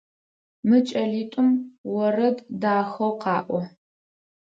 Мы 0.67 0.77
кӏэлитӏум 0.87 1.49
орэд 2.03 2.37
дахэу 2.61 3.13
къаӏо. 3.21 3.61